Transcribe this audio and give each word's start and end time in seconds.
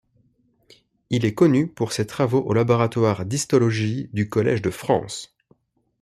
Il 1.11 1.25
est 1.25 1.35
connu 1.35 1.67
pour 1.67 1.91
ses 1.93 2.07
travaux 2.07 2.41
au 2.41 2.53
laboratoire 2.55 3.23
d'histologie 3.23 4.09
du 4.13 4.29
Collège 4.29 4.63
de 4.63 4.71
France. 4.71 5.37